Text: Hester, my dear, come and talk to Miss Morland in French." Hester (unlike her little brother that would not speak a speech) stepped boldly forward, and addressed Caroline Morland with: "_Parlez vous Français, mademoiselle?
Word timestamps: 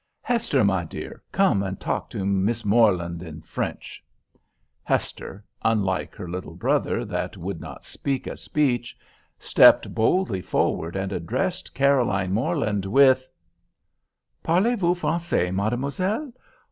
Hester, 0.23 0.63
my 0.63 0.83
dear, 0.83 1.21
come 1.31 1.61
and 1.61 1.79
talk 1.79 2.09
to 2.09 2.25
Miss 2.25 2.65
Morland 2.65 3.21
in 3.21 3.43
French." 3.43 4.03
Hester 4.81 5.45
(unlike 5.61 6.15
her 6.15 6.27
little 6.27 6.55
brother 6.55 7.05
that 7.05 7.37
would 7.37 7.61
not 7.61 7.85
speak 7.85 8.25
a 8.25 8.35
speech) 8.35 8.97
stepped 9.37 9.93
boldly 9.93 10.41
forward, 10.41 10.95
and 10.95 11.11
addressed 11.13 11.75
Caroline 11.75 12.33
Morland 12.33 12.83
with: 12.87 13.29
"_Parlez 14.43 14.79
vous 14.79 14.95
Français, 14.99 15.53
mademoiselle? 15.53 16.33